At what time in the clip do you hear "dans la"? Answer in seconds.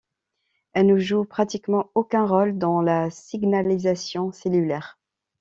2.57-3.11